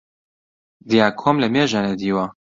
دیاکۆم 0.89 1.37
لەمێژە 1.43 1.79
نەدیوە 1.87 2.25